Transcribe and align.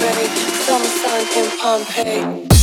Some 0.00 0.82
summer 0.82 0.84
sun 0.84 1.20
in 1.36 1.58
Pompeii. 1.60 2.53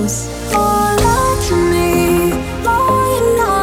close. 0.00 0.28
More 0.52 0.96
love 1.04 1.48
to 1.48 1.56
me, 1.56 2.30
more 2.64 3.06
you 3.14 3.36
know. 3.36 3.59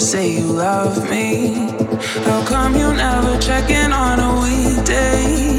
Say 0.00 0.38
you 0.38 0.44
love 0.44 1.10
me? 1.10 1.48
How 2.24 2.44
come 2.46 2.76
you 2.76 2.92
never 2.92 3.36
check 3.40 3.68
in 3.68 3.92
on 3.92 4.20
a 4.20 4.32
weekday? 4.42 5.58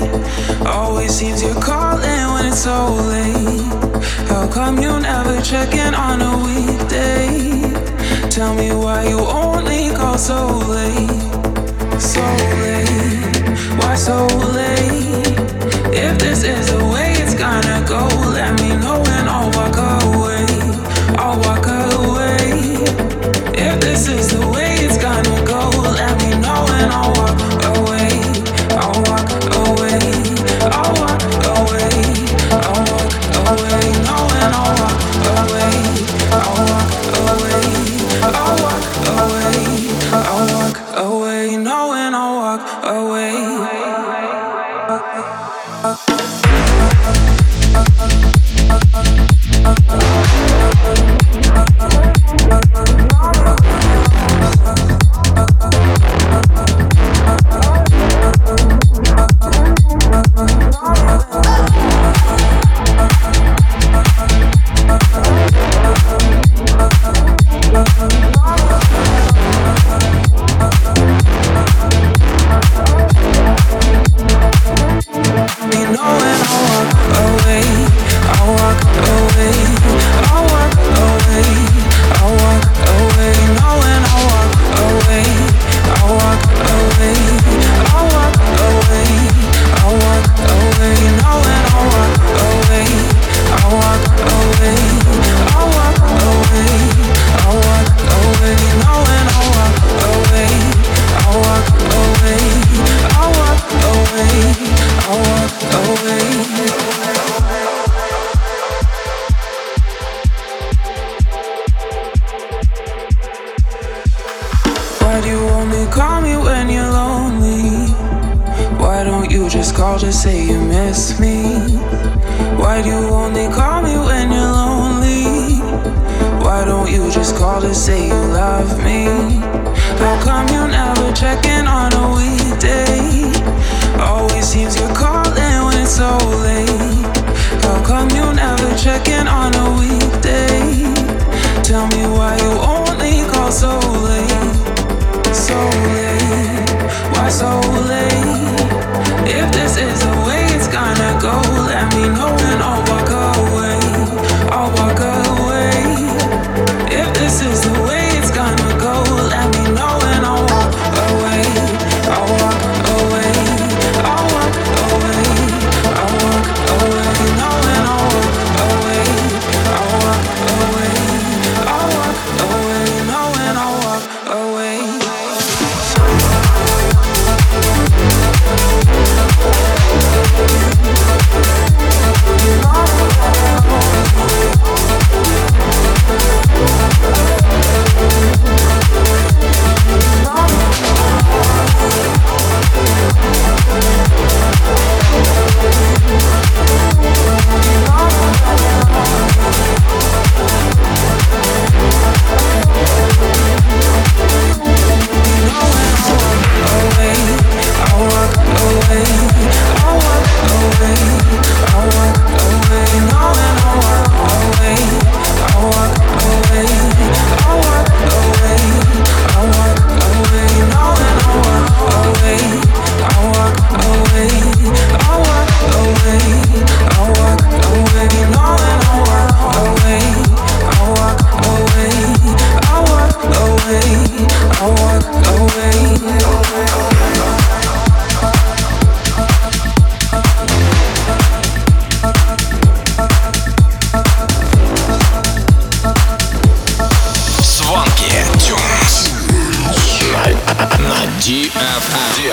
Always 0.65 1.13
seems 1.13 1.41
you're 1.41 1.61
calling 1.61 2.33
when 2.33 2.45
it's 2.45 2.63
so 2.63 2.93
late. 3.13 3.99
How 4.29 4.47
come 4.49 4.77
you 4.77 4.97
never 4.99 5.41
check 5.41 5.73
in 5.73 5.93
on 5.93 6.21
a 6.21 6.33
weekday? 6.47 8.29
Tell 8.29 8.53
me 8.53 8.71
why 8.71 9.07
you 9.09 9.19
only 9.19 9.89
call 9.93 10.17
so 10.17 10.47
late. 10.77 11.09
So 11.99 12.21
late. 12.63 13.59
Why 13.79 13.95
so 13.95 14.25
late? 14.55 15.35
If 15.91 16.17
this 16.17 16.43
is 16.43 16.71
the 16.71 16.85
way 16.93 17.11
it's 17.17 17.35
gonna 17.35 17.83
go, 17.85 18.07
let 18.31 18.57
me 18.61 18.69
know 18.77 19.03
and 19.05 19.29
I'll 19.29 19.51
walk. 19.51 19.88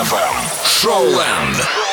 Just 0.09 0.85
ooh 0.85 1.86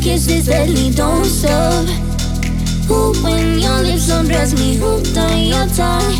kisses 0.00 0.46
deadly, 0.46 0.90
don't 0.90 1.24
stop. 1.24 1.86
Ooh, 2.90 3.12
when 3.22 3.58
your 3.58 3.80
lips 3.82 4.10
undress 4.10 4.54
me, 4.54 4.76
hooked 4.76 5.16
on 5.16 5.38
your 5.44 5.66
tongue. 5.74 6.14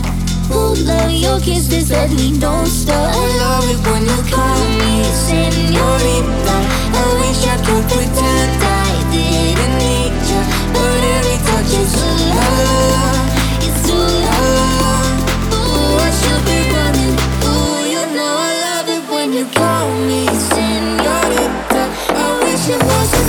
Ooh, 0.51 0.75
love 0.85 1.11
your 1.13 1.41
kisses 1.41 1.89
deadly, 1.89 2.39
don't 2.39 2.67
stop. 2.67 3.15
I 3.15 3.27
love 3.39 3.69
it 3.71 3.81
when 3.87 4.03
you 4.03 4.21
call 4.33 4.59
me 4.79 5.05
señorita. 5.27 6.57
I 6.93 7.05
wish 7.21 7.47
I 7.47 7.57
could 7.65 7.85
pretend 7.89 8.63
I 8.63 8.89
didn't 9.13 9.75
need 9.79 10.15
you, 10.31 10.43
but 10.73 11.01
every 11.17 11.39
touch 11.47 11.73
is 11.81 11.93
too 11.93 12.17
love, 12.33 13.27
it's 13.65 13.81
too 13.87 14.09
love. 14.27 15.19
Ooh, 15.55 16.05
I 16.07 16.11
should 16.19 16.43
be 16.49 16.59
running. 16.75 17.17
Ooh, 17.47 17.81
you 17.95 18.03
know 18.17 18.33
I 18.49 18.53
love 18.67 18.89
it 18.89 19.05
when 19.13 19.33
you 19.33 19.45
call 19.55 19.89
me 20.09 20.27
señorita. 20.27 21.83
I 22.11 22.29
wish 22.43 22.69
it 22.69 22.83
wasn't 22.83 23.28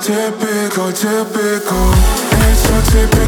typical, 0.00 0.92
typical. 0.92 1.92
It's 2.50 2.60
so 2.60 2.80
typical. 2.92 3.27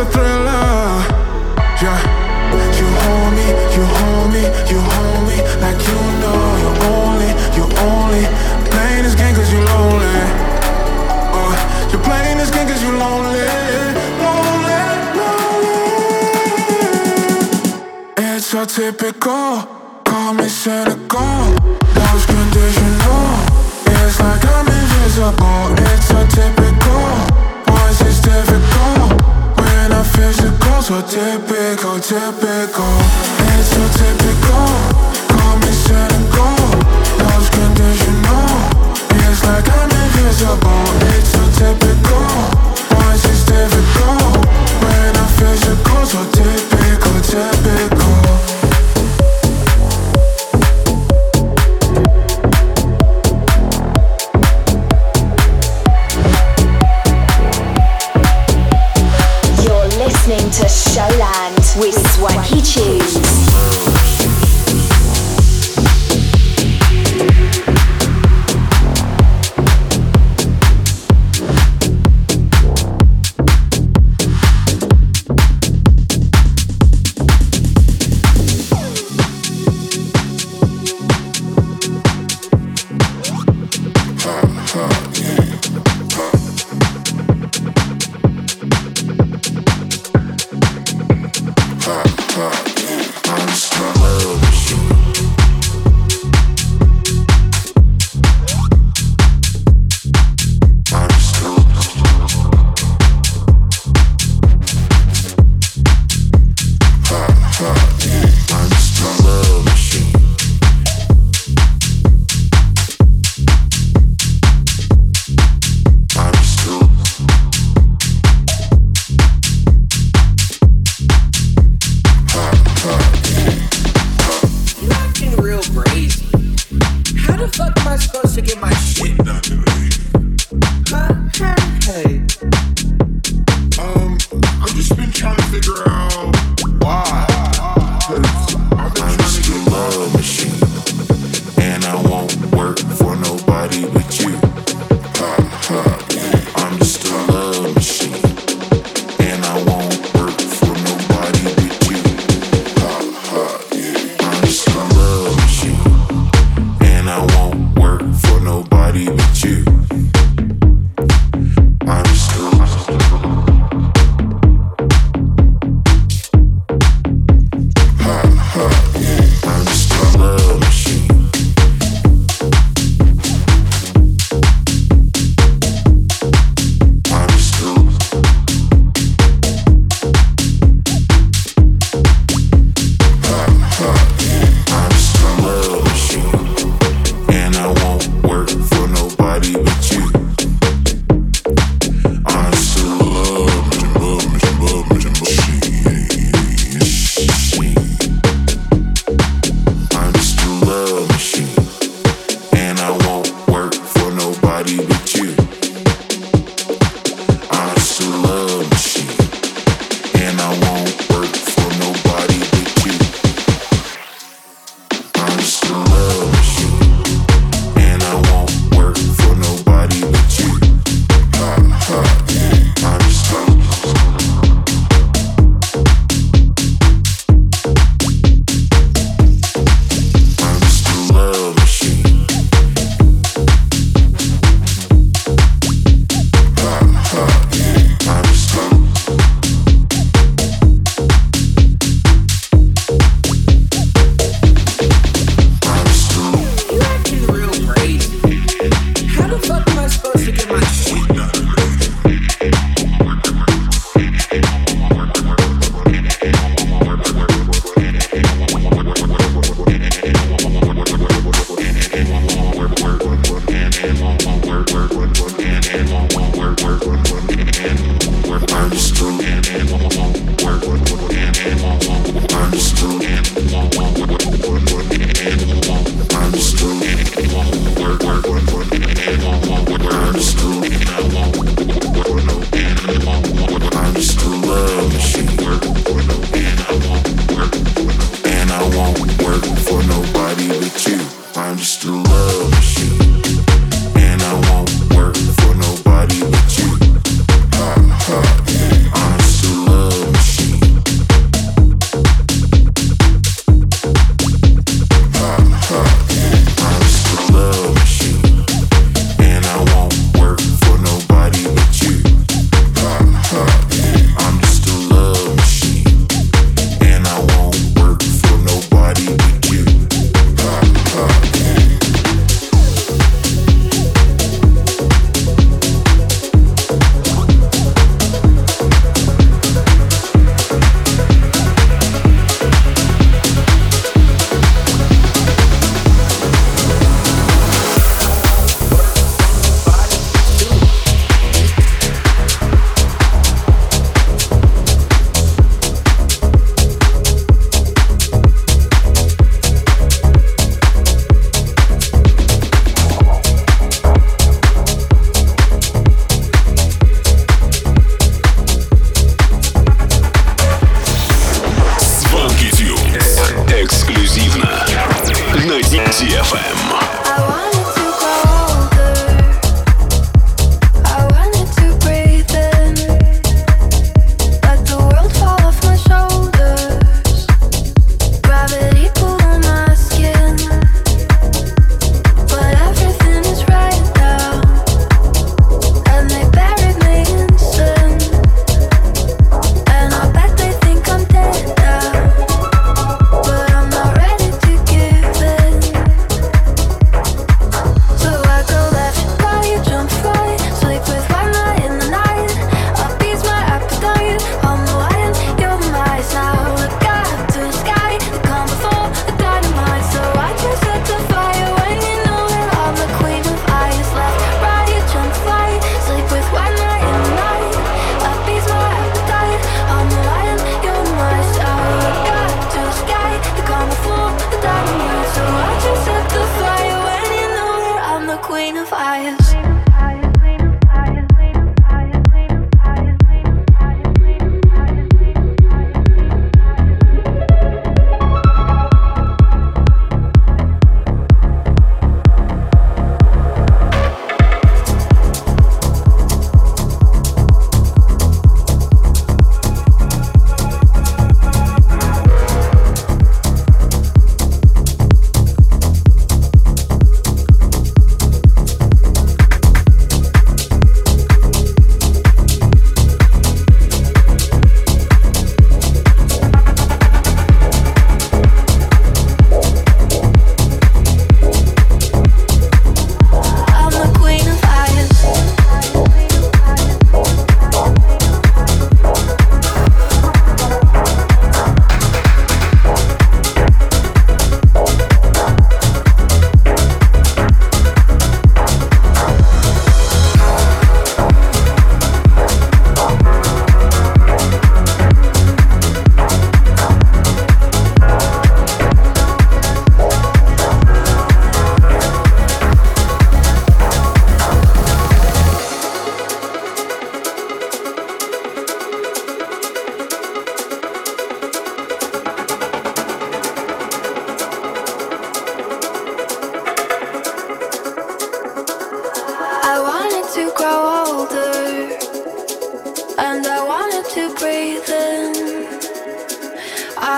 a 0.00 0.04
thriller. 0.06 1.04
Yeah. 1.82 2.00
You 2.78 2.88
hold 3.02 3.32
me, 3.36 3.46
you 3.76 3.84
hold 3.96 4.28
me, 4.32 4.42
you 4.70 4.80
hold 4.80 5.22
me 5.28 5.36
like 5.60 5.80
you 5.88 5.98
know 6.22 6.40
you're 6.62 6.80
only, 6.88 7.30
you're 7.56 7.74
only 7.88 8.24
playing 8.70 9.02
this 9.04 9.14
game 9.14 9.34
cause 9.34 9.52
you're 9.52 9.64
lonely. 9.64 10.20
Uh, 11.36 11.52
you're 11.92 12.02
playing 12.02 12.38
this 12.38 12.50
game 12.50 12.66
cause 12.66 12.82
you're 12.82 12.96
lonely. 12.96 13.46
Lonely, 14.24 14.80
lonely. 15.20 15.76
It's 18.16 18.54
a 18.54 18.64
typical, 18.64 19.66
call 20.04 20.32
me 20.34 20.48
cynical, 20.48 21.54
love's 21.96 22.24
conditional. 22.24 23.26
It's 23.84 24.18
like 24.18 24.44
I'm 24.56 24.66
invisible, 24.66 25.76
it's 25.92 26.10
a 26.10 26.26
typical. 26.36 27.29
Fais 30.30 30.42
je 30.42 30.48
qu'on 30.64 30.80
soit 30.80 31.02
typical, 31.02 32.00
typical 32.00 32.84
It's 33.58 33.68
so 33.68 33.82
typical 33.98 34.68
Call 35.28 35.56
me 35.58 35.72
cynical 35.72 36.56
Those 37.18 37.50
conditional 37.50 38.46
It's 39.10 39.42
like 39.44 39.68
I'm 39.68 39.90
invisible 39.90 40.86
It's 41.16 41.30
so 41.30 41.42
typical 41.58 42.26
Why 42.90 43.14
is 43.14 43.22
this 43.22 43.44
difficult 43.44 44.46
When 44.82 45.16
I 45.16 45.26
fais 45.36 45.56
je 45.56 45.74
qu'on 45.82 46.06
typical, 46.30 47.20
typical 47.22 47.99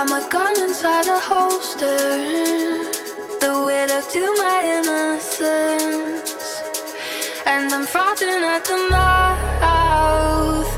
Got 0.03 0.09
my 0.09 0.29
gun 0.29 0.61
inside 0.61 1.07
a 1.07 1.17
holster. 1.17 1.97
The 3.39 3.63
widow 3.65 4.01
to 4.01 4.23
my 4.37 4.59
innocence. 4.75 6.33
And 7.45 7.71
I'm 7.71 7.85
frothing 7.85 8.43
at 8.43 8.65
the 8.65 8.87
mouth. 8.91 10.71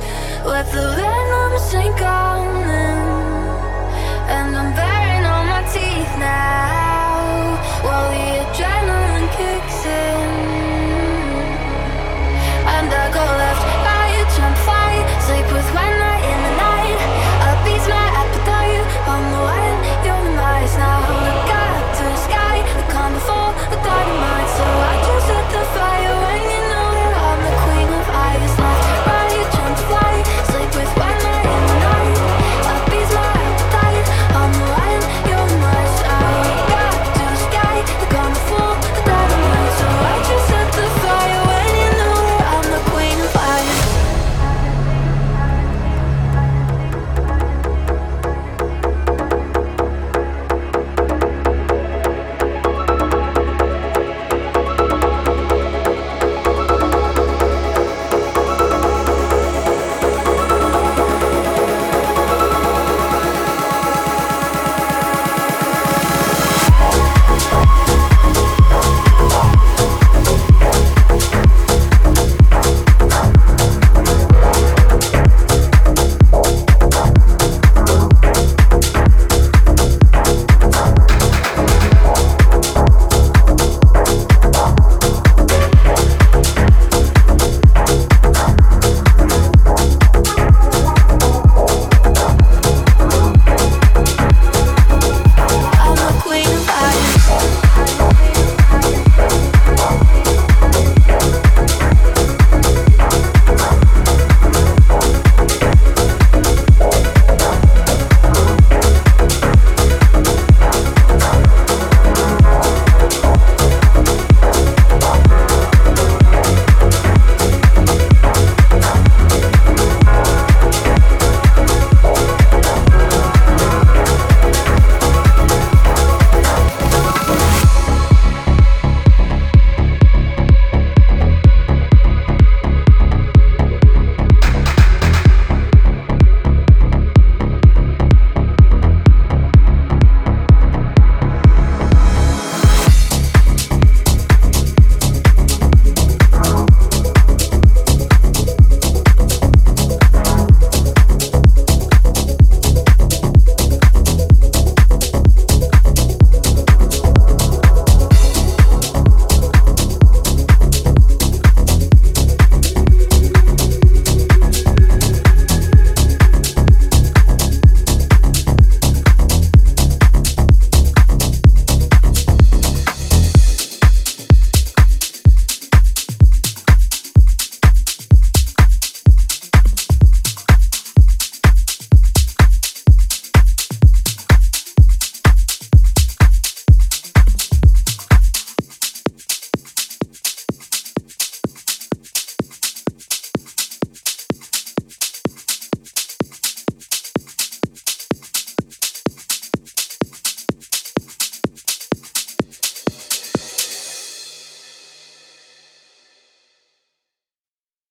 Let 0.46 0.72
the 0.72 0.94
venom 0.96 1.60
sink 1.60 2.02
out. 2.04 2.25